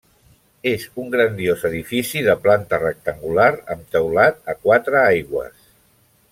[0.69, 5.65] És un grandiós edifici de planta rectangular amb teulat a quatre aigües.